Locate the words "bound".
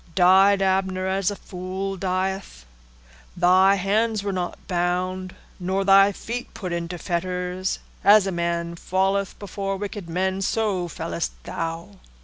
4.67-5.35